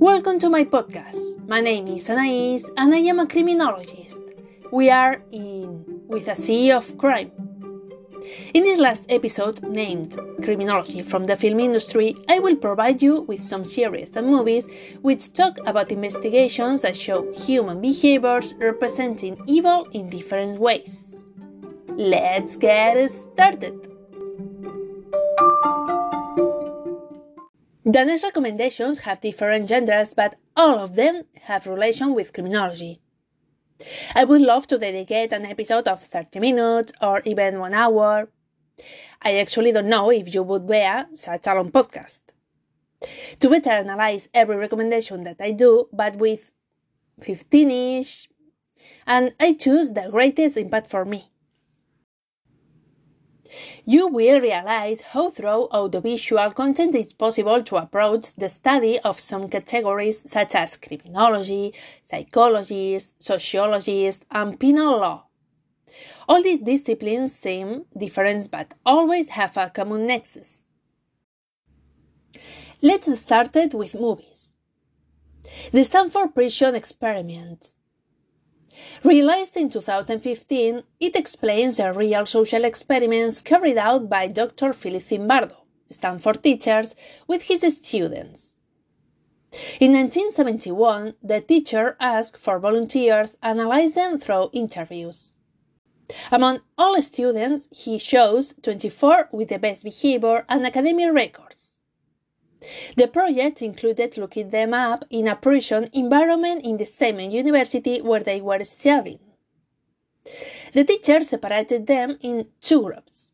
Welcome 0.00 0.38
to 0.38 0.48
my 0.48 0.64
podcast. 0.64 1.46
My 1.46 1.60
name 1.60 1.86
is 1.88 2.08
Anais 2.08 2.62
and 2.78 2.94
I 2.94 3.00
am 3.00 3.18
a 3.18 3.26
criminologist. 3.26 4.18
We 4.72 4.88
are 4.88 5.20
in 5.30 5.84
With 6.08 6.26
a 6.26 6.34
Sea 6.34 6.72
of 6.72 6.96
Crime. 6.96 7.30
In 8.54 8.62
this 8.62 8.78
last 8.78 9.04
episode, 9.10 9.62
named 9.62 10.18
Criminology 10.42 11.02
from 11.02 11.24
the 11.24 11.36
Film 11.36 11.60
Industry, 11.60 12.16
I 12.30 12.38
will 12.38 12.56
provide 12.56 13.02
you 13.02 13.20
with 13.28 13.44
some 13.44 13.66
series 13.66 14.16
and 14.16 14.26
movies 14.26 14.64
which 15.02 15.34
talk 15.34 15.58
about 15.66 15.92
investigations 15.92 16.80
that 16.80 16.96
show 16.96 17.30
human 17.32 17.82
behaviors 17.82 18.54
representing 18.54 19.38
evil 19.46 19.86
in 19.92 20.08
different 20.08 20.58
ways. 20.58 21.14
Let's 21.88 22.56
get 22.56 23.10
started! 23.10 23.89
Dana's 27.90 28.22
recommendations 28.22 29.00
have 29.00 29.20
different 29.20 29.66
genders, 29.66 30.14
but 30.14 30.36
all 30.56 30.78
of 30.78 30.96
them 30.96 31.24
have 31.42 31.66
relation 31.66 32.14
with 32.14 32.32
criminology. 32.32 33.00
I 34.14 34.24
would 34.24 34.42
love 34.42 34.66
to 34.68 34.78
dedicate 34.78 35.32
an 35.32 35.46
episode 35.46 35.88
of 35.88 36.02
30 36.02 36.38
minutes 36.40 36.92
or 37.00 37.22
even 37.24 37.58
one 37.58 37.74
hour. 37.74 38.28
I 39.22 39.38
actually 39.38 39.72
don't 39.72 39.88
know 39.88 40.10
if 40.10 40.34
you 40.34 40.42
would 40.42 40.66
bear 40.66 41.06
such 41.14 41.46
a 41.46 41.54
long 41.54 41.72
podcast. 41.72 42.20
To 43.40 43.48
better 43.48 43.70
analyze 43.70 44.28
every 44.34 44.56
recommendation 44.56 45.24
that 45.24 45.40
I 45.40 45.52
do, 45.52 45.88
but 45.92 46.16
with 46.16 46.52
15 47.22 47.70
ish, 47.70 48.28
and 49.06 49.34
I 49.40 49.54
choose 49.54 49.92
the 49.92 50.08
greatest 50.10 50.58
impact 50.58 50.90
for 50.90 51.04
me 51.06 51.30
you 53.84 54.06
will 54.08 54.40
realize 54.40 55.00
how 55.00 55.30
through 55.30 55.68
audiovisual 55.72 56.50
content 56.52 56.94
it's 56.94 57.12
possible 57.12 57.62
to 57.62 57.76
approach 57.76 58.34
the 58.34 58.48
study 58.48 58.98
of 59.00 59.20
some 59.20 59.48
categories 59.48 60.22
such 60.30 60.54
as 60.54 60.76
criminology, 60.76 61.74
psychologists, 62.02 63.14
sociologists, 63.18 64.24
and 64.30 64.58
penal 64.58 64.98
law. 64.98 65.26
All 66.28 66.42
these 66.42 66.60
disciplines 66.60 67.34
seem 67.34 67.86
different 67.96 68.50
but 68.50 68.74
always 68.86 69.28
have 69.30 69.56
a 69.56 69.70
common 69.70 70.06
nexus. 70.06 70.64
Let's 72.82 73.18
start 73.18 73.54
it 73.56 73.74
with 73.74 73.94
movies. 73.94 74.52
The 75.72 75.84
Stanford 75.84 76.34
Prison 76.34 76.74
Experiment 76.74 77.72
Realized 79.04 79.56
in 79.56 79.70
2015, 79.70 80.82
it 81.00 81.16
explains 81.16 81.78
the 81.78 81.92
real 81.92 82.26
social 82.26 82.64
experiments 82.64 83.40
carried 83.40 83.78
out 83.78 84.08
by 84.08 84.26
Dr. 84.26 84.72
Philip 84.72 85.02
Zimbardo, 85.02 85.56
Stanford 85.88 86.42
teachers, 86.42 86.94
with 87.26 87.42
his 87.44 87.62
students. 87.62 88.54
In 89.80 89.92
1971, 89.92 91.14
the 91.22 91.40
teacher 91.40 91.96
asked 91.98 92.36
for 92.36 92.60
volunteers 92.60 93.36
analyzed 93.42 93.96
them 93.96 94.18
through 94.18 94.50
interviews. 94.52 95.34
Among 96.30 96.60
all 96.78 97.00
students, 97.02 97.68
he 97.72 97.98
chose 97.98 98.54
24 98.62 99.30
with 99.32 99.48
the 99.48 99.58
best 99.58 99.84
behavior 99.84 100.44
and 100.48 100.66
academic 100.66 101.12
records. 101.12 101.74
The 102.96 103.08
project 103.08 103.62
included 103.62 104.18
looking 104.18 104.50
them 104.50 104.74
up 104.74 105.04
in 105.10 105.28
a 105.28 105.36
prison 105.36 105.88
environment 105.92 106.64
in 106.64 106.76
the 106.76 106.84
same 106.84 107.18
university 107.20 108.00
where 108.00 108.22
they 108.22 108.40
were 108.40 108.62
studying. 108.64 109.20
The 110.74 110.84
teacher 110.84 111.24
separated 111.24 111.86
them 111.86 112.18
in 112.20 112.48
two 112.60 112.82
groups. 112.82 113.32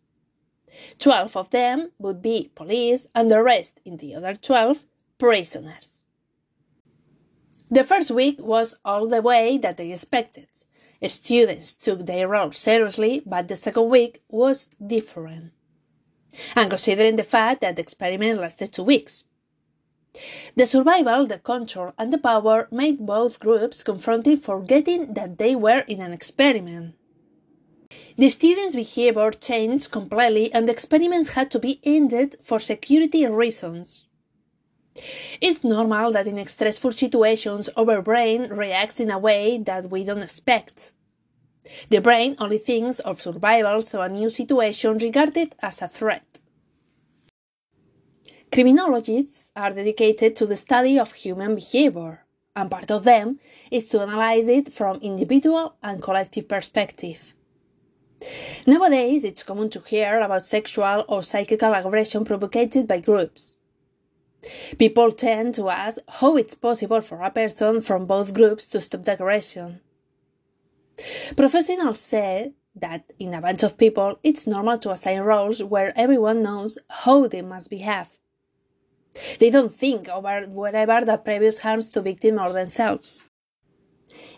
Twelve 0.99 1.37
of 1.37 1.51
them 1.51 1.91
would 1.99 2.23
be 2.23 2.51
police, 2.55 3.07
and 3.15 3.31
the 3.31 3.43
rest, 3.43 3.81
in 3.85 3.97
the 3.97 4.15
other 4.15 4.35
twelve, 4.35 4.85
prisoners. 5.19 6.05
The 7.69 7.83
first 7.83 8.11
week 8.13 8.41
was 8.41 8.77
all 8.85 9.09
the 9.09 9.23
way 9.23 9.59
that 9.59 9.77
they 9.77 9.91
expected. 9.91 10.47
Students 11.03 11.73
took 11.75 12.07
their 12.07 12.29
role 12.29 12.53
seriously, 12.53 13.23
but 13.27 13.49
the 13.49 13.57
second 13.57 13.89
week 13.91 14.23
was 14.29 14.69
different 14.85 15.53
and 16.55 16.71
considering 16.71 17.17
the 17.17 17.23
fact 17.23 17.61
that 17.61 17.77
the 17.77 17.83
experiment 17.83 18.41
lasted 18.41 18.73
two 18.73 18.83
weeks. 18.83 19.25
The 20.55 20.67
survival, 20.67 21.27
the 21.27 21.39
control, 21.39 21.93
and 21.99 22.13
the 22.13 22.19
power 22.19 22.69
made 22.71 23.05
both 23.05 23.39
groups 23.39 23.83
confronted 23.83 24.43
forgetting 24.43 25.15
that 25.15 25.39
they 25.39 25.55
were 25.55 25.81
in 25.81 26.01
an 26.01 26.13
experiment. 26.13 26.95
The 28.17 28.31
students' 28.31 28.75
behavior 28.75 29.31
changed 29.31 29.91
completely 29.91 30.53
and 30.53 30.67
the 30.67 30.73
experiments 30.73 31.35
had 31.35 31.51
to 31.51 31.59
be 31.59 31.81
ended 31.85 32.37
for 32.43 32.59
security 32.59 33.27
reasons. 33.27 34.05
It's 35.43 35.63
normal 35.63 36.13
that 36.13 36.27
in 36.27 36.43
stressful 36.47 36.93
situations 36.93 37.69
our 37.77 38.01
brain 38.01 38.49
reacts 38.49 39.01
in 39.01 39.11
a 39.11 39.19
way 39.19 39.59
that 39.59 39.91
we 39.91 40.05
don't 40.05 40.23
expect. 40.23 40.93
The 41.91 42.01
brain 42.01 42.37
only 42.39 42.59
thinks 42.59 42.99
of 43.01 43.21
survival 43.21 43.81
through 43.81 44.01
a 44.01 44.09
new 44.09 44.31
situation 44.31 44.99
regarded 44.99 45.55
as 45.61 45.83
a 45.83 45.89
threat. 45.89 46.39
Criminologists 48.53 49.51
are 49.57 49.73
dedicated 49.73 50.37
to 50.37 50.47
the 50.47 50.57
study 50.57 50.99
of 50.99 51.13
human 51.13 51.55
behavior, 51.57 52.25
and 52.55 52.71
part 52.71 52.91
of 52.91 53.05
them 53.05 53.39
is 53.71 53.87
to 53.87 54.01
analyze 54.01 54.49
it 54.49 54.73
from 54.73 54.99
individual 55.01 55.75
and 55.83 56.03
collective 56.03 56.49
perspective. 56.49 57.35
Nowadays, 58.67 59.25
it's 59.25 59.43
common 59.43 59.69
to 59.71 59.81
hear 59.81 60.21
about 60.21 60.43
sexual 60.43 61.05
or 61.09 61.23
psychical 61.23 61.75
aggression 61.75 62.25
provoked 62.25 62.87
by 62.87 63.01
groups. 63.01 63.57
People 64.79 65.13
tend 65.13 65.55
to 65.55 65.69
ask 65.69 65.99
how 66.09 66.37
it's 66.37 66.55
possible 66.55 67.01
for 67.01 67.21
a 67.23 67.31
person 67.31 67.81
from 67.81 68.07
both 68.07 68.33
groups 68.33 68.67
to 68.69 68.81
stop 68.81 69.03
the 69.03 69.13
aggression. 69.13 69.81
Professionals 71.37 72.01
say 72.01 72.53
that 72.75 73.13
in 73.19 73.35
a 73.35 73.41
bunch 73.41 73.63
of 73.63 73.77
people 73.77 74.19
it's 74.23 74.47
normal 74.47 74.79
to 74.79 74.91
assign 74.91 75.21
roles 75.21 75.63
where 75.63 75.93
everyone 75.97 76.43
knows 76.43 76.79
how 76.89 77.27
they 77.27 77.43
must 77.43 77.71
behave. 77.71 78.19
They 79.39 79.51
don't 79.51 79.73
think 79.73 80.09
over 80.09 80.47
whatever 80.47 81.05
the 81.05 81.17
previous 81.17 81.61
harms 81.61 81.89
to 81.91 82.03
victim 82.03 82.39
or 82.39 82.53
themselves. 82.53 83.25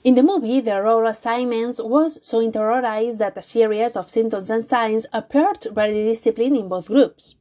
In 0.05 0.15
the 0.15 0.23
movie, 0.23 0.61
the 0.61 0.81
role 0.81 1.07
assignments 1.07 1.81
was 1.83 2.19
so 2.23 2.41
interiorized 2.41 3.19
that 3.19 3.37
a 3.37 3.43
series 3.43 3.97
of 3.97 4.09
symptoms 4.09 4.51
and 4.51 4.65
signs 4.65 5.07
appeared 5.13 5.67
very 5.73 5.93
disciplined 5.93 6.57
in 6.57 6.69
both 6.69 6.87
groups. 6.87 7.35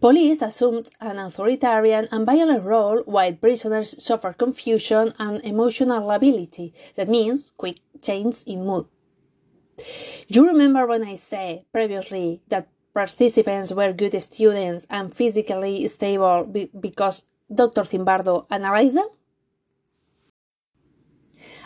Police 0.00 0.42
assumed 0.42 0.90
an 1.00 1.18
authoritarian 1.18 2.08
and 2.12 2.26
violent 2.26 2.64
role 2.64 3.02
while 3.06 3.32
prisoners 3.32 3.94
suffered 4.02 4.36
confusion 4.38 5.14
and 5.18 5.42
emotional 5.44 6.04
lability, 6.04 6.74
that 6.96 7.08
means 7.08 7.52
quick 7.56 7.78
change 8.02 8.42
in 8.46 8.66
mood. 8.66 8.86
You 10.28 10.46
remember 10.46 10.86
when 10.86 11.04
I 11.04 11.16
said 11.16 11.64
previously 11.72 12.42
that 12.48 12.68
participants 12.94 13.72
were 13.72 13.92
good 13.92 14.20
students 14.22 14.86
and 14.90 15.14
physically 15.14 15.86
stable 15.88 16.44
be 16.44 16.70
because 16.78 17.22
Dr. 17.52 17.82
Zimbardo 17.82 18.46
analyzed 18.50 18.96
them? 18.96 19.08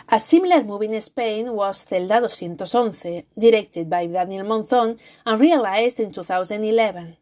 A 0.09 0.19
similar 0.19 0.63
movie 0.63 0.87
in 0.87 0.99
Spain 0.99 1.53
was 1.53 1.85
Celda 1.85 2.27
211, 2.27 3.23
directed 3.39 3.89
by 3.89 4.07
Daniel 4.07 4.45
Monzón 4.45 4.99
and 5.25 5.39
realized 5.39 6.01
in 6.01 6.11
2011. 6.11 7.15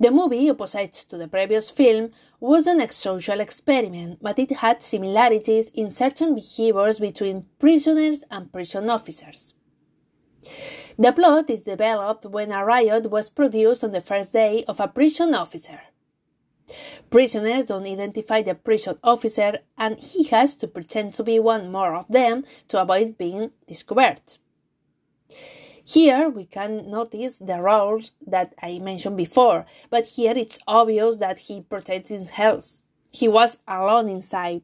The 0.00 0.10
movie, 0.10 0.48
opposite 0.48 0.94
to 1.10 1.18
the 1.18 1.28
previous 1.28 1.70
film, 1.70 2.10
wasn't 2.40 2.80
a 2.80 2.90
social 2.90 3.38
experiment, 3.38 4.18
but 4.22 4.38
it 4.38 4.50
had 4.50 4.80
similarities 4.80 5.70
in 5.74 5.90
certain 5.90 6.34
behaviors 6.34 6.98
between 6.98 7.44
prisoners 7.58 8.24
and 8.30 8.50
prison 8.50 8.88
officers. 8.88 9.54
The 10.98 11.12
plot 11.12 11.50
is 11.50 11.60
developed 11.60 12.24
when 12.24 12.50
a 12.50 12.64
riot 12.64 13.10
was 13.10 13.28
produced 13.28 13.84
on 13.84 13.92
the 13.92 14.00
first 14.00 14.32
day 14.32 14.64
of 14.66 14.80
a 14.80 14.88
prison 14.88 15.34
officer. 15.34 15.80
Prisoners 17.10 17.66
don't 17.66 17.86
identify 17.86 18.40
the 18.40 18.54
prison 18.54 18.96
officer, 19.04 19.58
and 19.76 19.98
he 19.98 20.24
has 20.28 20.56
to 20.56 20.66
pretend 20.66 21.12
to 21.14 21.22
be 21.22 21.38
one 21.38 21.70
more 21.70 21.94
of 21.94 22.08
them 22.08 22.44
to 22.68 22.80
avoid 22.80 23.18
being 23.18 23.50
discovered. 23.66 24.38
Here 25.92 26.28
we 26.28 26.44
can 26.44 26.88
notice 26.88 27.38
the 27.38 27.60
roles 27.60 28.12
that 28.24 28.54
I 28.62 28.78
mentioned 28.78 29.16
before, 29.16 29.66
but 29.90 30.06
here 30.06 30.34
it's 30.36 30.60
obvious 30.68 31.16
that 31.16 31.40
he 31.40 31.62
protects 31.62 32.10
his 32.10 32.30
health. 32.30 32.80
He 33.12 33.26
was 33.26 33.58
alone 33.66 34.08
inside. 34.08 34.62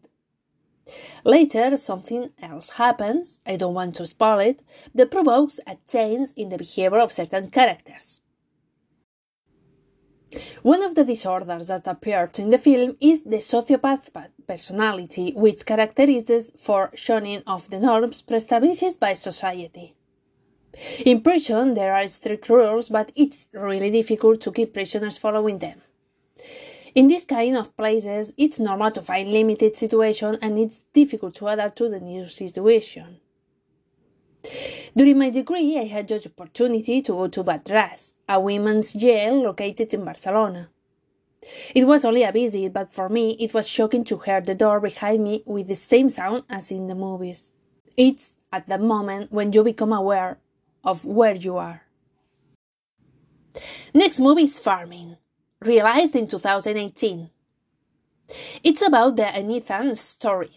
Later, 1.24 1.76
something 1.78 2.30
else 2.40 2.70
happens, 2.70 3.40
I 3.44 3.56
don't 3.56 3.74
want 3.74 3.96
to 3.96 4.06
spoil 4.06 4.38
it, 4.38 4.62
that 4.94 5.10
provokes 5.10 5.58
a 5.66 5.78
change 5.90 6.28
in 6.36 6.50
the 6.50 6.58
behavior 6.58 7.00
of 7.00 7.10
certain 7.10 7.50
characters. 7.50 8.20
One 10.62 10.84
of 10.84 10.94
the 10.94 11.02
disorders 11.02 11.66
that 11.66 11.88
appeared 11.88 12.38
in 12.38 12.50
the 12.50 12.58
film 12.58 12.96
is 13.00 13.24
the 13.24 13.38
sociopath 13.38 14.10
personality, 14.46 15.32
which 15.34 15.66
characterizes 15.66 16.52
for 16.56 16.92
shunning 16.94 17.42
of 17.48 17.68
the 17.68 17.80
norms 17.80 18.22
pre-established 18.22 19.00
by 19.00 19.14
society. 19.14 19.95
In 21.04 21.20
prison, 21.22 21.74
there 21.74 21.94
are 21.94 22.06
strict 22.06 22.48
rules, 22.48 22.88
but 22.88 23.12
it's 23.14 23.48
really 23.52 23.90
difficult 23.90 24.40
to 24.42 24.52
keep 24.52 24.74
prisoners 24.74 25.18
following 25.18 25.58
them. 25.58 25.82
In 26.94 27.08
this 27.08 27.24
kind 27.24 27.56
of 27.56 27.76
places, 27.76 28.32
it's 28.36 28.58
normal 28.58 28.90
to 28.92 29.02
find 29.02 29.30
limited 29.30 29.76
situation 29.76 30.38
and 30.40 30.58
it's 30.58 30.80
difficult 30.92 31.34
to 31.34 31.48
adapt 31.48 31.76
to 31.78 31.88
the 31.88 32.00
new 32.00 32.26
situation. 32.26 33.20
During 34.96 35.18
my 35.18 35.28
degree, 35.28 35.78
I 35.78 35.84
had 35.84 36.08
the 36.08 36.22
opportunity 36.24 37.02
to 37.02 37.12
go 37.12 37.28
to 37.28 37.42
Wad-Ras, 37.42 38.14
a 38.28 38.40
women's 38.40 38.94
jail 38.94 39.42
located 39.42 39.92
in 39.92 40.04
Barcelona. 40.04 40.70
It 41.74 41.86
was 41.86 42.04
only 42.04 42.22
a 42.22 42.32
visit, 42.32 42.72
but 42.72 42.94
for 42.94 43.10
me 43.10 43.36
it 43.38 43.52
was 43.52 43.68
shocking 43.68 44.04
to 44.04 44.16
hear 44.18 44.40
the 44.40 44.54
door 44.54 44.80
behind 44.80 45.22
me 45.22 45.42
with 45.44 45.68
the 45.68 45.76
same 45.76 46.08
sound 46.08 46.44
as 46.48 46.70
in 46.70 46.86
the 46.86 46.94
movies. 46.94 47.52
It's 47.96 48.36
at 48.50 48.68
that 48.68 48.80
moment 48.80 49.30
when 49.30 49.52
you 49.52 49.62
become 49.62 49.92
aware 49.92 50.38
of 50.86 51.04
where 51.04 51.34
you 51.34 51.58
are. 51.58 51.82
Next 53.92 54.20
movie 54.20 54.44
is 54.44 54.58
Farming, 54.58 55.16
realized 55.60 56.14
in 56.14 56.28
2018. 56.28 57.30
It's 58.62 58.82
about 58.82 59.16
the 59.16 59.24
Enitan 59.24 59.96
story, 59.96 60.50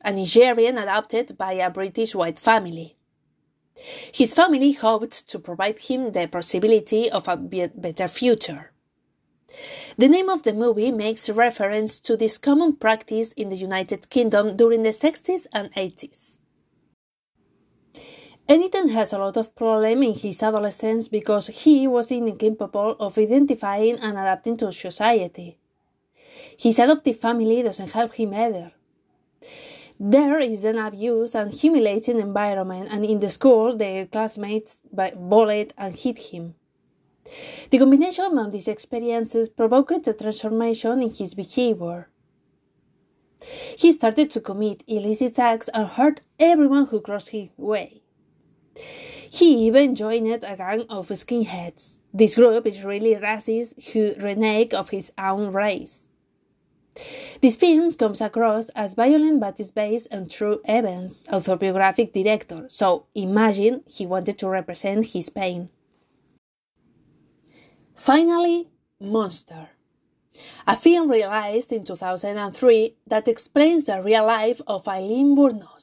a 0.00 0.12
Nigerian 0.12 0.78
adopted 0.78 1.36
by 1.36 1.52
a 1.54 1.70
British 1.70 2.14
white 2.14 2.38
family. 2.38 2.96
His 4.12 4.34
family 4.34 4.72
hoped 4.72 5.28
to 5.28 5.38
provide 5.38 5.78
him 5.80 6.12
the 6.12 6.28
possibility 6.28 7.10
of 7.10 7.28
a 7.28 7.36
better 7.36 8.08
future. 8.08 8.72
The 9.96 10.08
name 10.08 10.28
of 10.28 10.42
the 10.42 10.52
movie 10.52 10.90
makes 10.90 11.28
reference 11.30 11.98
to 12.00 12.16
this 12.16 12.38
common 12.38 12.76
practice 12.76 13.32
in 13.32 13.48
the 13.50 13.56
United 13.56 14.10
Kingdom 14.10 14.56
during 14.56 14.82
the 14.82 14.90
60s 14.90 15.46
and 15.52 15.72
80s. 15.74 16.33
Enitan 18.46 18.90
has 18.90 19.14
a 19.14 19.18
lot 19.18 19.38
of 19.38 19.54
problem 19.56 20.02
in 20.02 20.14
his 20.14 20.42
adolescence 20.42 21.08
because 21.08 21.46
he 21.46 21.88
was 21.88 22.10
incapable 22.10 22.94
of 23.00 23.16
identifying 23.16 23.98
and 23.98 24.18
adapting 24.18 24.58
to 24.58 24.70
society. 24.70 25.56
His 26.58 26.78
adoptive 26.78 27.18
family 27.18 27.62
doesn't 27.62 27.92
help 27.92 28.12
him 28.12 28.34
either. 28.34 28.72
There 29.98 30.38
is 30.40 30.64
an 30.64 30.78
abuse 30.78 31.34
and 31.34 31.54
humiliating 31.54 32.20
environment, 32.20 32.88
and 32.90 33.06
in 33.06 33.20
the 33.20 33.30
school, 33.30 33.76
their 33.76 34.04
classmates 34.06 34.78
bullied 34.92 35.72
and 35.78 35.96
hit 35.96 36.18
him. 36.18 36.54
The 37.70 37.78
combination 37.78 38.36
of 38.36 38.52
these 38.52 38.68
experiences 38.68 39.48
provoked 39.48 40.06
a 40.06 40.12
transformation 40.12 41.00
in 41.00 41.10
his 41.10 41.34
behavior. 41.34 42.10
He 43.78 43.92
started 43.92 44.30
to 44.32 44.40
commit 44.40 44.84
illicit 44.86 45.38
acts 45.38 45.68
and 45.72 45.88
hurt 45.88 46.20
everyone 46.38 46.86
who 46.86 47.00
crossed 47.00 47.30
his 47.30 47.48
way. 47.56 48.03
He 48.76 49.66
even 49.66 49.94
joined 49.94 50.44
a 50.44 50.56
gang 50.56 50.84
of 50.88 51.08
skinheads. 51.08 51.98
This 52.12 52.36
group 52.36 52.66
is 52.66 52.84
really 52.84 53.14
racist 53.14 53.92
who 53.92 54.14
renege 54.22 54.72
of 54.72 54.90
his 54.90 55.12
own 55.18 55.52
race. 55.52 56.04
This 57.40 57.56
film 57.56 57.90
comes 57.92 58.20
across 58.20 58.68
as 58.70 58.94
violent 58.94 59.40
but 59.40 59.58
is 59.58 59.72
based 59.72 60.06
on 60.12 60.28
true 60.28 60.60
events, 60.64 61.26
autobiographic 61.32 62.12
director, 62.12 62.66
so 62.68 63.06
imagine 63.14 63.82
he 63.88 64.06
wanted 64.06 64.38
to 64.38 64.48
represent 64.48 65.06
his 65.06 65.28
pain. 65.28 65.70
Finally, 67.96 68.70
Monster. 69.00 69.70
A 70.66 70.76
film 70.76 71.10
realized 71.10 71.72
in 71.72 71.84
2003 71.84 72.96
that 73.06 73.28
explains 73.28 73.84
the 73.84 74.02
real 74.02 74.26
life 74.26 74.60
of 74.66 74.86
Eileen 74.88 75.36
Wuornos. 75.36 75.73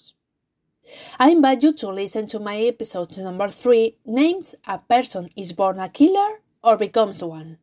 I 1.20 1.32
invite 1.32 1.64
you 1.64 1.74
to 1.74 1.90
listen 1.90 2.28
to 2.28 2.40
my 2.40 2.58
episode 2.58 3.18
number 3.18 3.50
3 3.50 3.98
Names 4.06 4.56
A 4.68 4.78
Person 4.80 5.30
is 5.36 5.54
Born 5.54 5.80
a 5.80 5.90
Killer 5.90 6.42
or 6.64 6.78
Becomes 6.78 7.24
One, 7.24 7.58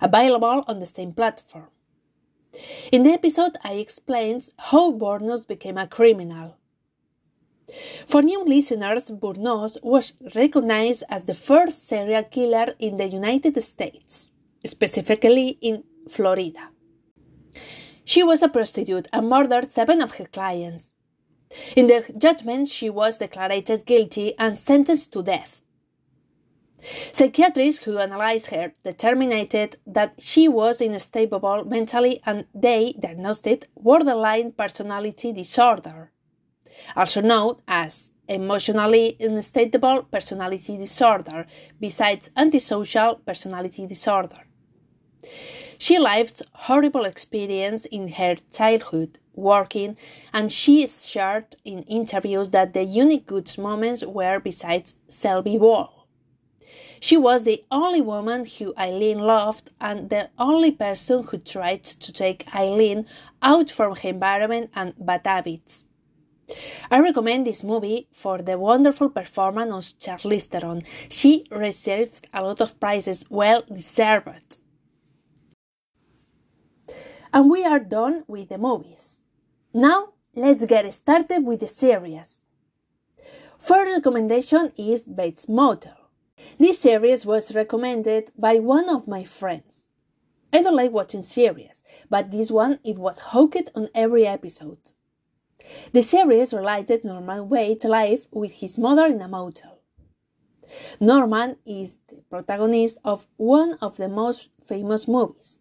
available 0.00 0.64
on 0.66 0.80
the 0.80 0.86
same 0.86 1.12
platform. 1.12 1.68
In 2.90 3.02
the 3.02 3.12
episode, 3.12 3.58
I 3.62 3.74
explained 3.74 4.48
how 4.58 4.92
Wuornos 4.92 5.46
became 5.46 5.78
a 5.78 5.86
criminal. 5.86 6.56
For 8.06 8.22
new 8.22 8.44
listeners, 8.44 9.10
Wuornos 9.10 9.76
was 9.82 10.14
recognized 10.34 11.04
as 11.10 11.24
the 11.24 11.34
first 11.34 11.86
serial 11.86 12.24
killer 12.24 12.74
in 12.78 12.96
the 12.96 13.06
United 13.06 13.62
States, 13.62 14.30
specifically 14.64 15.58
in 15.60 15.84
Florida. 16.08 16.70
She 18.04 18.22
was 18.22 18.42
a 18.42 18.48
prostitute 18.48 19.06
and 19.12 19.28
murdered 19.28 19.70
seven 19.70 20.00
of 20.00 20.14
her 20.14 20.24
clients. 20.24 20.92
In 21.76 21.86
the 21.86 22.04
judgment, 22.16 22.68
she 22.68 22.90
was 22.90 23.18
declared 23.18 23.86
guilty 23.86 24.34
and 24.38 24.58
sentenced 24.58 25.12
to 25.12 25.22
death. 25.22 25.62
Psychiatrists 27.12 27.84
who 27.84 27.98
analyzed 27.98 28.46
her 28.46 28.72
determined 28.84 29.76
that 29.86 30.14
she 30.18 30.46
was 30.46 30.80
unstable 30.80 31.64
mentally 31.64 32.20
and 32.24 32.44
they 32.54 32.94
diagnosed 33.00 33.66
borderline 33.76 34.52
personality 34.52 35.32
disorder, 35.32 36.12
also 36.94 37.20
known 37.20 37.56
as 37.66 38.12
emotionally 38.28 39.16
unstable 39.18 40.04
personality 40.04 40.76
disorder, 40.76 41.46
besides 41.80 42.30
antisocial 42.36 43.16
personality 43.26 43.86
disorder. 43.86 44.46
She 45.78 45.98
lived 45.98 46.42
horrible 46.52 47.04
experience 47.04 47.86
in 47.86 48.08
her 48.08 48.36
childhood 48.52 49.18
working, 49.38 49.96
and 50.32 50.50
she 50.50 50.86
shared 50.86 51.56
in 51.64 51.82
interviews 51.84 52.50
that 52.50 52.74
the 52.74 52.84
unique 52.84 53.26
good 53.26 53.56
moments 53.58 54.04
were 54.04 54.40
besides 54.40 54.96
Selby 55.08 55.56
Wall. 55.58 56.06
She 57.00 57.16
was 57.16 57.44
the 57.44 57.64
only 57.70 58.00
woman 58.00 58.44
who 58.44 58.74
Eileen 58.76 59.20
loved 59.20 59.70
and 59.80 60.10
the 60.10 60.30
only 60.38 60.72
person 60.72 61.22
who 61.22 61.38
tried 61.38 61.84
to 61.84 62.12
take 62.12 62.52
Eileen 62.54 63.06
out 63.40 63.70
from 63.70 63.94
her 63.94 64.08
environment 64.08 64.70
and 64.74 64.94
bad 64.98 65.26
habits. 65.26 65.84
I 66.90 67.00
recommend 67.00 67.46
this 67.46 67.62
movie 67.62 68.08
for 68.10 68.38
the 68.38 68.58
wonderful 68.58 69.10
performance 69.10 69.92
of 69.92 69.98
Charlize 69.98 70.46
Theron. 70.46 70.82
She 71.08 71.44
received 71.50 72.26
a 72.32 72.42
lot 72.42 72.60
of 72.60 72.80
prizes, 72.80 73.24
well 73.28 73.62
deserved. 73.70 74.56
And 77.32 77.50
we 77.50 77.64
are 77.64 77.78
done 77.78 78.24
with 78.26 78.48
the 78.48 78.58
movies. 78.58 79.20
Now, 79.74 80.14
let's 80.34 80.64
get 80.64 80.90
started 80.94 81.44
with 81.44 81.60
the 81.60 81.68
series. 81.68 82.40
First 83.58 83.92
recommendation 83.92 84.72
is 84.78 85.02
Bates 85.04 85.46
Motel. 85.46 86.08
This 86.58 86.78
series 86.78 87.26
was 87.26 87.54
recommended 87.54 88.30
by 88.38 88.60
one 88.60 88.88
of 88.88 89.06
my 89.06 89.24
friends. 89.24 89.84
I 90.54 90.62
don't 90.62 90.74
like 90.74 90.92
watching 90.92 91.22
series, 91.22 91.84
but 92.08 92.30
this 92.30 92.50
one 92.50 92.78
it 92.82 92.96
was 92.96 93.20
hooked 93.20 93.70
on 93.74 93.90
every 93.94 94.26
episode. 94.26 94.78
The 95.92 96.00
series 96.00 96.54
related 96.54 97.04
Norman 97.04 97.46
Bates' 97.46 97.84
life 97.84 98.26
with 98.30 98.52
his 98.52 98.78
mother 98.78 99.04
in 99.04 99.20
a 99.20 99.28
motel. 99.28 99.80
Norman 100.98 101.56
is 101.66 101.98
the 102.08 102.22
protagonist 102.30 102.96
of 103.04 103.26
one 103.36 103.74
of 103.82 103.98
the 103.98 104.08
most 104.08 104.48
famous 104.64 105.06
movies, 105.06 105.58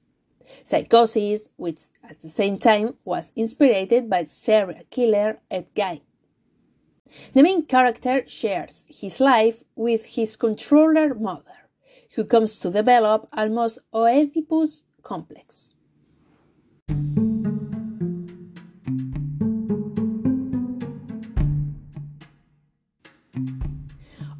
Psychosis, 0.64 1.50
which 1.58 1.84
at 2.04 2.22
the 2.22 2.30
same 2.30 2.58
time 2.58 2.96
was 3.06 3.32
inspired 3.36 4.10
by 4.10 4.24
serial 4.26 4.82
killer 4.90 5.40
Ed 5.50 5.68
Gein. 5.76 6.02
The 7.34 7.44
main 7.44 7.66
character 7.66 8.24
shares 8.28 8.86
his 8.90 9.20
life 9.20 9.64
with 9.76 10.06
his 10.06 10.36
controller 10.36 11.14
mother, 11.14 11.70
who 12.16 12.26
comes 12.26 12.60
to 12.60 12.70
develop 12.70 13.28
almost 13.32 13.80
Oedipus 13.94 14.84
complex. 15.04 15.74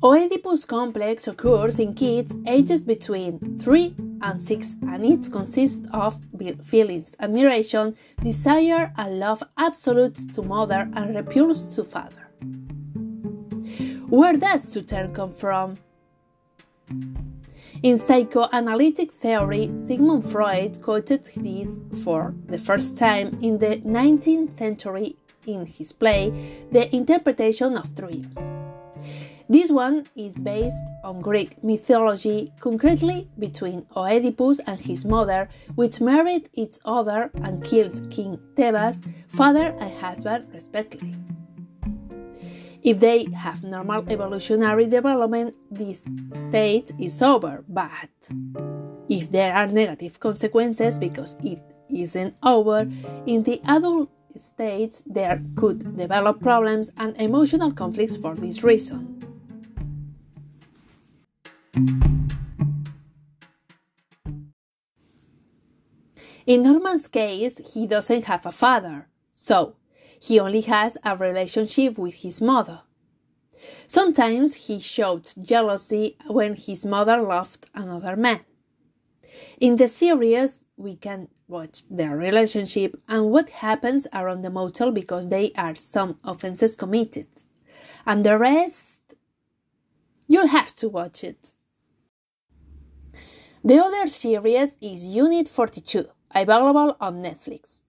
Oedipus 0.04 0.64
complex 0.66 1.28
occurs 1.28 1.80
in 1.80 1.96
kids 1.96 2.36
ages 2.46 2.82
between 2.82 3.58
3 3.58 3.96
and 4.22 4.42
6 4.42 4.76
and 4.84 5.06
it 5.06 5.32
consists 5.32 5.88
of 5.94 6.20
feelings, 6.64 7.16
admiration, 7.20 7.96
desire 8.24 8.92
and 8.98 9.20
love 9.20 9.44
absolute 9.58 10.16
to 10.34 10.42
mother 10.42 10.90
and 10.94 11.16
repulse 11.16 11.66
to 11.76 11.84
father. 11.84 12.28
Where 14.10 14.34
does 14.34 14.66
to 14.70 14.82
term 14.82 15.14
come 15.14 15.34
from? 15.34 15.78
In 17.84 17.98
psychoanalytic 17.98 19.12
theory, 19.12 19.70
Sigmund 19.86 20.26
Freud 20.26 20.82
quoted 20.82 21.26
this 21.36 21.78
for 22.04 22.34
the 22.48 22.58
first 22.58 22.98
time 22.98 23.38
in 23.42 23.60
the 23.60 23.78
19th 23.86 24.58
century 24.58 25.18
in 25.46 25.66
his 25.66 25.92
play 25.94 26.66
The 26.72 26.94
Interpretation 26.96 27.78
of 27.78 27.94
Dreams. 27.94 28.50
This 29.50 29.72
one 29.72 30.08
is 30.16 30.34
based 30.34 30.84
on 31.06 31.22
Greek 31.22 31.64
mythology, 31.64 32.52
concretely 32.60 33.30
between 33.40 33.86
Oedipus 33.96 34.60
and 34.68 34.78
his 34.78 35.06
mother, 35.06 35.48
which 35.76 36.02
married 36.02 36.50
each 36.54 36.78
other 36.84 37.32
and 37.36 37.64
killed 37.64 38.12
King 38.12 38.38
Thebes, 38.58 39.02
father 39.30 39.74
and 39.80 39.94
husband 40.00 40.48
respectively. 40.54 41.16
If 42.84 43.00
they 43.00 43.26
have 43.36 43.64
normal 43.64 44.04
evolutionary 44.10 44.86
development, 44.86 45.56
this 45.72 46.06
state 46.30 46.92
is 47.00 47.22
over, 47.22 47.64
but 47.70 48.10
If 49.10 49.32
there 49.32 49.54
are 49.54 49.68
negative 49.68 50.20
consequences 50.20 50.98
because 50.98 51.38
it 51.42 51.62
isn't 51.90 52.36
over, 52.44 52.82
in 53.26 53.44
the 53.44 53.62
adult 53.66 54.10
stage 54.36 54.98
there 55.06 55.42
could 55.56 55.96
develop 55.96 56.42
problems 56.42 56.92
and 56.98 57.16
emotional 57.18 57.72
conflicts 57.72 58.18
for 58.18 58.36
this 58.36 58.64
reason. 58.64 59.27
In 66.48 66.64
Norman's 66.64 67.08
case, 67.08 67.60
he 67.74 67.86
doesn't 67.86 68.26
have 68.26 68.46
a 68.46 68.52
father, 68.52 69.10
so 69.34 69.76
he 70.20 70.40
only 70.40 70.62
has 70.62 70.98
a 71.04 71.16
relationship 71.16 71.98
with 71.98 72.16
his 72.16 72.42
mother. 72.42 72.82
Sometimes 73.86 74.68
he 74.68 74.80
shows 74.80 75.36
jealousy 75.36 76.18
when 76.28 76.56
his 76.56 76.86
mother 76.86 77.22
loved 77.22 77.68
another 77.76 78.16
man. 78.16 78.40
In 79.60 79.76
the 79.76 79.88
series, 79.88 80.62
we 80.78 80.96
can 80.96 81.28
watch 81.48 81.84
their 81.92 82.16
relationship 82.16 83.00
and 83.08 83.30
what 83.30 83.50
happens 83.50 84.08
around 84.14 84.42
the 84.42 84.50
motel 84.50 84.92
because 84.92 85.28
they 85.28 85.52
are 85.58 85.76
some 85.76 86.18
offenses 86.24 86.76
committed. 86.76 87.28
And 88.06 88.26
the 88.26 88.38
rest, 88.38 89.00
you'll 90.28 90.48
have 90.48 90.76
to 90.78 90.90
watch 90.90 91.24
it. 91.24 91.54
The 93.64 93.80
other 93.80 94.08
series 94.08 94.78
is 94.82 95.06
Unit 95.06 95.50
42 95.50 96.06
available 96.34 96.96
on 97.02 97.24
Netflix. 97.24 97.82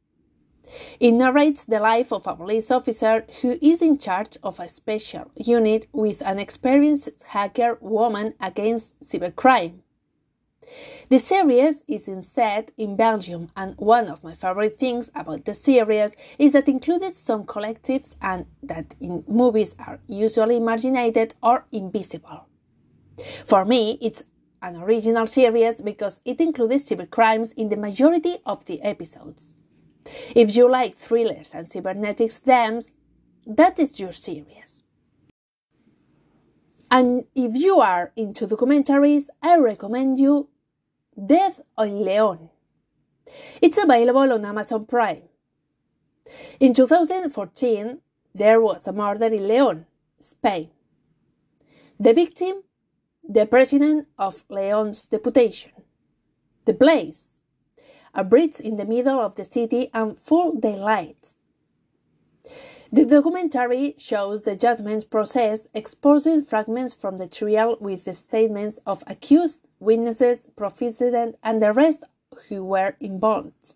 It 0.99 1.13
narrates 1.13 1.65
the 1.65 1.79
life 1.81 2.13
of 2.13 2.27
a 2.27 2.37
police 2.37 2.71
officer 2.71 3.27
who 3.43 3.59
is 3.61 3.83
in 3.83 3.99
charge 3.99 4.39
of 4.43 4.59
a 4.61 4.69
special 4.69 5.31
unit 5.37 5.87
with 5.93 6.23
an 6.23 6.39
experienced 6.39 7.11
hacker 7.27 7.77
woman 7.81 8.35
against 8.41 8.99
cybercrime. 9.01 9.81
The 11.09 11.19
series 11.19 11.83
is 11.87 12.11
set 12.27 12.73
in 12.77 12.97
Belgium, 12.97 13.51
and 13.57 13.75
one 13.79 14.09
of 14.09 14.23
my 14.23 14.35
favorite 14.35 14.79
things 14.79 15.11
about 15.15 15.45
the 15.45 15.55
series 15.55 16.13
is 16.39 16.53
that 16.53 16.69
it 16.69 16.73
included 16.73 17.15
some 17.15 17.45
collectives 17.45 18.17
and 18.21 18.47
that 18.63 18.95
in 19.01 19.25
movies 19.27 19.75
are 19.79 20.01
usually 20.07 20.61
marginated 20.61 21.35
or 21.43 21.65
invisible. 21.73 22.47
For 23.47 23.65
me, 23.65 23.99
it's 24.01 24.23
an 24.63 24.77
original 24.77 25.27
series 25.27 25.81
because 25.81 26.21
it 26.25 26.41
included 26.41 26.81
includes 26.81 27.11
cybercrimes 27.11 27.53
in 27.57 27.69
the 27.69 27.77
majority 27.77 28.39
of 28.45 28.65
the 28.67 28.83
episodes. 28.83 29.55
If 30.35 30.57
you 30.57 30.71
like 30.71 30.97
thrillers 30.97 31.55
and 31.55 31.71
cybernetics 31.71 32.39
themes, 32.39 32.93
that 33.47 33.79
is 33.79 34.01
your 34.01 34.13
series. 34.13 34.83
And 36.91 37.25
if 37.35 37.55
you 37.55 37.81
are 37.81 38.13
into 38.17 38.47
documentaries, 38.47 39.29
I 39.43 39.59
recommend 39.59 40.19
you 40.19 40.49
Death 41.27 41.61
on 41.77 42.05
Leon. 42.05 42.51
It's 43.61 43.79
available 43.79 44.33
on 44.33 44.45
Amazon 44.45 44.87
Prime. 44.87 45.23
In 46.61 46.73
2014, 46.75 47.99
there 48.35 48.61
was 48.61 48.87
a 48.87 48.93
murder 48.93 49.27
in 49.27 49.49
Leon, 49.49 49.87
Spain. 50.19 50.71
The 52.01 52.15
victim 52.15 52.63
the 53.29 53.45
president 53.45 54.09
of 54.19 54.43
Leon's 54.49 55.05
deputation. 55.05 55.73
The 56.65 56.73
place, 56.73 57.41
a 58.15 58.25
bridge 58.25 58.59
in 58.59 58.77
the 58.77 58.87
middle 58.87 59.21
of 59.21 59.35
the 59.35 59.45
city 59.45 59.91
and 59.93 60.19
full 60.19 60.53
daylight. 60.59 61.35
The 62.91 63.05
documentary 63.05 63.95
shows 63.99 64.43
the 64.43 64.57
judgment 64.57 65.11
process, 65.11 65.67
exposing 65.75 66.43
fragments 66.43 66.95
from 66.95 67.17
the 67.17 67.27
trial 67.27 67.77
with 67.81 68.05
the 68.05 68.15
statements 68.15 68.79
of 68.87 69.05
accused, 69.07 69.67
witnesses, 69.79 70.49
proficient, 70.57 71.37
and 71.43 71.61
the 71.61 71.75
rest 71.75 72.05
who 72.49 72.65
were 72.65 72.97
involved. 72.99 73.75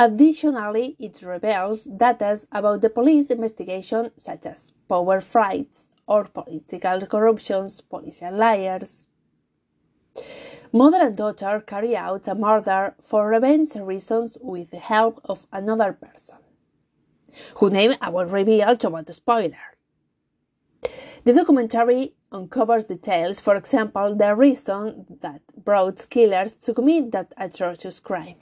Additionally, 0.00 0.96
it 0.98 1.22
reveals 1.22 1.84
data 1.84 2.40
about 2.50 2.80
the 2.80 2.90
police 2.90 3.26
investigation, 3.26 4.10
such 4.16 4.46
as 4.46 4.72
power 4.88 5.20
fights, 5.20 5.86
or 6.06 6.24
political 6.24 7.06
corruptions, 7.06 7.80
policial 7.80 8.34
liars. 8.34 9.06
Mother 10.72 10.98
and 11.02 11.16
daughter 11.16 11.62
carry 11.66 11.96
out 11.96 12.28
a 12.28 12.34
murder 12.34 12.94
for 13.00 13.28
revenge 13.28 13.76
reasons 13.76 14.36
with 14.40 14.70
the 14.70 14.78
help 14.78 15.20
of 15.24 15.46
another 15.52 15.92
person, 15.92 16.38
whose 17.56 17.72
name 17.72 17.94
I 18.00 18.10
will 18.10 18.26
reveal 18.26 18.76
to 18.76 18.88
avoid 18.88 19.14
spoiler. 19.14 19.76
The 21.24 21.32
documentary 21.32 22.14
uncovers 22.30 22.84
details, 22.84 23.40
for 23.40 23.56
example, 23.56 24.14
the 24.14 24.34
reason 24.34 25.06
that 25.22 25.40
brought 25.56 26.08
killers 26.08 26.52
to 26.52 26.74
commit 26.74 27.10
that 27.12 27.34
atrocious 27.36 27.98
crime. 27.98 28.36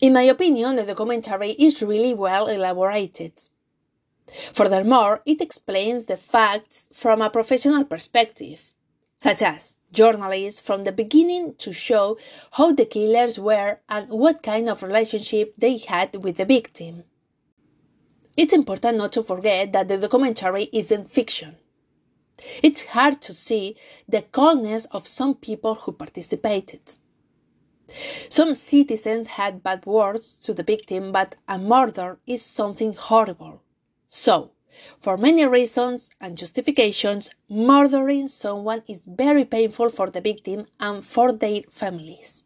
In 0.00 0.12
my 0.12 0.22
opinion, 0.22 0.76
the 0.76 0.84
documentary 0.84 1.50
is 1.52 1.82
really 1.82 2.14
well 2.14 2.46
elaborated. 2.46 3.32
Furthermore, 4.52 5.22
it 5.26 5.40
explains 5.40 6.04
the 6.04 6.16
facts 6.16 6.88
from 6.92 7.20
a 7.22 7.30
professional 7.30 7.84
perspective, 7.84 8.74
such 9.16 9.42
as 9.42 9.76
journalists 9.92 10.60
from 10.60 10.84
the 10.84 10.92
beginning 10.92 11.54
to 11.56 11.72
show 11.72 12.16
how 12.52 12.72
the 12.72 12.86
killers 12.86 13.38
were 13.38 13.80
and 13.88 14.08
what 14.08 14.42
kind 14.42 14.68
of 14.68 14.82
relationship 14.82 15.54
they 15.56 15.78
had 15.78 16.22
with 16.22 16.36
the 16.36 16.44
victim. 16.44 17.04
It's 18.36 18.52
important 18.52 18.98
not 18.98 19.12
to 19.12 19.22
forget 19.22 19.72
that 19.72 19.88
the 19.88 19.98
documentary 19.98 20.70
isn't 20.72 21.10
fiction. 21.10 21.56
It's 22.62 22.86
hard 22.86 23.20
to 23.22 23.34
see 23.34 23.76
the 24.08 24.22
coldness 24.22 24.86
of 24.86 25.06
some 25.06 25.34
people 25.34 25.74
who 25.74 25.92
participated. 25.92 26.80
Some 28.28 28.54
citizens 28.54 29.26
had 29.26 29.62
bad 29.62 29.84
words 29.84 30.36
to 30.44 30.54
the 30.54 30.62
victim, 30.62 31.12
but 31.12 31.36
a 31.48 31.58
murder 31.58 32.18
is 32.26 32.42
something 32.42 32.94
horrible. 32.94 33.62
So, 34.10 34.50
for 34.98 35.16
many 35.16 35.46
reasons 35.46 36.10
and 36.20 36.36
justifications, 36.36 37.30
murdering 37.48 38.26
someone 38.26 38.82
is 38.88 39.06
very 39.06 39.44
painful 39.44 39.88
for 39.88 40.10
the 40.10 40.20
victim 40.20 40.66
and 40.80 41.06
for 41.06 41.32
their 41.32 41.62
families. 41.70 42.42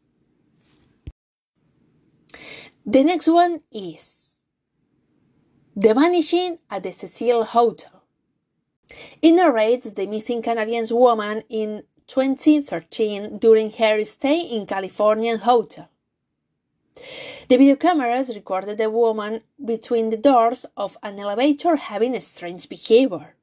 The 2.84 3.02
next 3.02 3.28
one 3.28 3.62
is 3.72 4.34
The 5.74 5.94
Vanishing 5.94 6.58
at 6.70 6.82
the 6.82 6.92
Cecil 6.92 7.44
Hotel. 7.44 8.02
It 9.22 9.32
narrates 9.32 9.90
the 9.90 10.06
missing 10.06 10.42
Canadian 10.42 10.86
woman 10.90 11.44
in 11.48 11.84
2013 12.06 13.38
during 13.38 13.70
her 13.70 14.04
stay 14.04 14.40
in 14.40 14.66
Californian 14.66 15.38
hotel. 15.38 15.88
The 17.48 17.58
video 17.58 17.76
cameras 17.76 18.34
recorded 18.34 18.78
the 18.78 18.88
woman 18.88 19.42
between 19.62 20.08
the 20.08 20.16
doors 20.16 20.64
of 20.78 20.96
an 21.02 21.18
elevator 21.18 21.76
having 21.76 22.14
a 22.14 22.20
strange 22.20 22.68
behavior. 22.68 23.34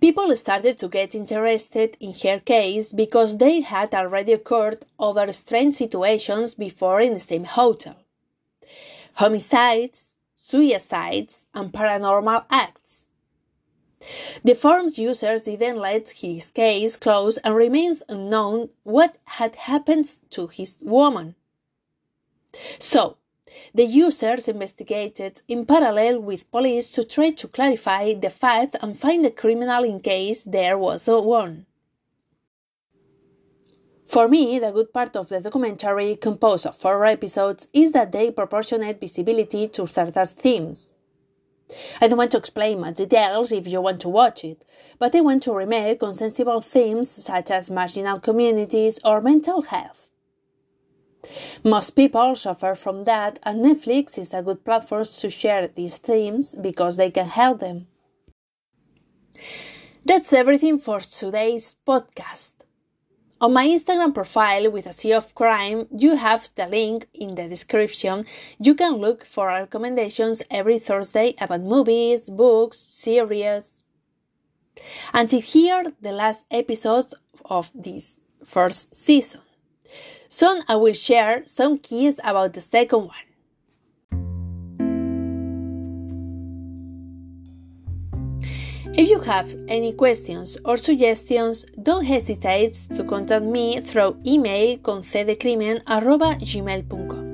People 0.00 0.34
started 0.34 0.76
to 0.78 0.88
get 0.88 1.14
interested 1.14 1.96
in 2.00 2.12
her 2.24 2.40
case 2.40 2.92
because 2.92 3.36
there 3.36 3.62
had 3.62 3.94
already 3.94 4.32
occurred 4.32 4.86
other 4.98 5.30
strange 5.30 5.74
situations 5.74 6.54
before 6.54 7.00
in 7.00 7.12
the 7.12 7.20
same 7.20 7.44
hotel 7.44 7.96
homicides, 9.14 10.14
suicides, 10.34 11.46
and 11.52 11.72
paranormal 11.72 12.44
acts. 12.48 13.06
The 14.42 14.54
forum's 14.54 14.98
users 14.98 15.42
didn't 15.42 15.76
let 15.76 16.08
his 16.08 16.50
case 16.50 16.96
close 16.96 17.36
and 17.38 17.54
remains 17.54 18.02
unknown 18.08 18.70
what 18.82 19.16
had 19.24 19.56
happened 19.56 20.08
to 20.30 20.46
his 20.46 20.80
woman. 20.82 21.34
So, 22.78 23.16
the 23.74 23.84
users 23.84 24.48
investigated 24.48 25.42
in 25.48 25.66
parallel 25.66 26.20
with 26.20 26.50
police 26.50 26.90
to 26.90 27.04
try 27.04 27.30
to 27.30 27.48
clarify 27.48 28.14
the 28.14 28.30
facts 28.30 28.76
and 28.80 28.98
find 28.98 29.24
the 29.24 29.30
criminal 29.30 29.84
in 29.84 30.00
case 30.00 30.42
there 30.42 30.76
was 30.76 31.08
one. 31.08 31.66
For 34.06 34.26
me, 34.26 34.58
the 34.58 34.72
good 34.72 34.92
part 34.92 35.14
of 35.14 35.28
the 35.28 35.40
documentary, 35.40 36.16
composed 36.16 36.66
of 36.66 36.76
four 36.76 37.04
episodes, 37.04 37.68
is 37.72 37.92
that 37.92 38.10
they 38.10 38.32
proportionate 38.32 38.98
visibility 38.98 39.68
to 39.68 39.86
certain 39.86 40.26
themes. 40.26 40.90
I 42.00 42.08
don't 42.08 42.18
want 42.18 42.32
to 42.32 42.38
explain 42.38 42.80
much 42.80 42.96
details 42.96 43.52
if 43.52 43.68
you 43.68 43.80
want 43.80 44.00
to 44.00 44.08
watch 44.08 44.42
it, 44.44 44.64
but 44.98 45.14
I 45.14 45.20
want 45.20 45.44
to 45.44 45.52
remark 45.52 46.02
on 46.02 46.16
sensible 46.16 46.60
themes 46.60 47.08
such 47.08 47.52
as 47.52 47.70
marginal 47.70 48.18
communities 48.18 48.98
or 49.04 49.20
mental 49.20 49.62
health. 49.62 50.09
Most 51.64 51.90
people 51.90 52.34
suffer 52.34 52.74
from 52.74 53.04
that, 53.04 53.38
and 53.42 53.64
Netflix 53.64 54.18
is 54.18 54.32
a 54.32 54.42
good 54.42 54.64
platform 54.64 55.04
to 55.04 55.30
share 55.30 55.68
these 55.68 55.98
themes 55.98 56.54
because 56.54 56.96
they 56.96 57.10
can 57.10 57.26
help 57.26 57.60
them. 57.60 57.86
That's 60.04 60.32
everything 60.32 60.78
for 60.78 61.00
today's 61.00 61.76
podcast. 61.86 62.52
On 63.42 63.52
my 63.52 63.66
Instagram 63.66 64.14
profile 64.14 64.70
with 64.70 64.86
a 64.86 64.92
sea 64.92 65.14
of 65.14 65.34
crime, 65.34 65.86
you 65.96 66.16
have 66.16 66.50
the 66.56 66.66
link 66.66 67.06
in 67.14 67.36
the 67.36 67.48
description. 67.48 68.26
You 68.58 68.74
can 68.74 68.94
look 68.94 69.24
for 69.24 69.46
recommendations 69.46 70.42
every 70.50 70.78
Thursday 70.78 71.34
about 71.40 71.62
movies, 71.62 72.28
books, 72.28 72.78
series. 72.78 73.82
Until 75.14 75.40
here, 75.40 75.92
the 76.02 76.12
last 76.12 76.44
episode 76.50 77.14
of 77.46 77.70
this 77.74 78.18
first 78.44 78.94
season. 78.94 79.40
Soon 80.28 80.62
I 80.68 80.76
will 80.76 80.94
share 80.94 81.42
some 81.46 81.78
keys 81.78 82.20
about 82.22 82.52
the 82.52 82.60
second 82.60 83.06
one. 83.06 83.16
If 88.92 89.08
you 89.08 89.20
have 89.20 89.54
any 89.68 89.92
questions 89.92 90.58
or 90.64 90.76
suggestions, 90.76 91.64
don't 91.80 92.04
hesitate 92.04 92.72
to 92.96 93.04
contact 93.04 93.44
me 93.44 93.80
through 93.80 94.16
email 94.26 94.78
concedecrimen@gmail.com. 94.78 97.26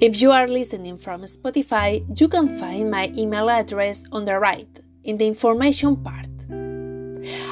If 0.00 0.22
you 0.22 0.30
are 0.30 0.46
listening 0.46 0.96
from 0.96 1.24
Spotify, 1.24 2.04
you 2.18 2.28
can 2.28 2.56
find 2.56 2.88
my 2.90 3.12
email 3.16 3.50
address 3.50 4.04
on 4.12 4.24
the 4.24 4.38
right 4.38 4.80
in 5.02 5.16
the 5.18 5.26
information 5.26 5.96
part. 5.96 6.28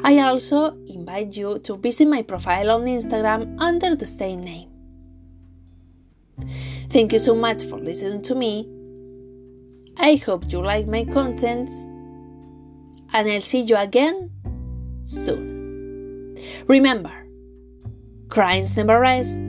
I 0.03 0.19
also 0.21 0.77
invite 0.87 1.37
you 1.37 1.59
to 1.61 1.77
visit 1.77 2.09
my 2.09 2.23
profile 2.23 2.71
on 2.71 2.85
Instagram 2.85 3.57
under 3.59 3.95
the 3.95 4.07
same 4.07 4.43
name. 4.43 4.71
Thank 6.91 7.13
you 7.13 7.19
so 7.19 7.35
much 7.35 7.65
for 7.65 7.79
listening 7.79 8.23
to 8.23 8.35
me. 8.35 8.69
I 9.97 10.17
hope 10.17 10.53
you 10.53 10.63
like 10.63 10.87
my 10.87 11.05
contents 11.05 11.73
and 13.13 13.29
I'll 13.29 13.41
see 13.41 13.61
you 13.61 13.77
again 13.77 14.31
soon. 15.05 16.37
Remember, 16.69 17.27
crimes 18.29 18.77
never 18.77 19.01
rest 19.01 19.41